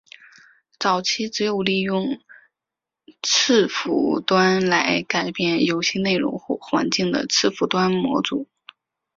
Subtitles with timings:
[0.79, 2.19] 早期只有利用
[3.21, 8.47] 伺服端来改变游戏内容或环境的伺服端模组。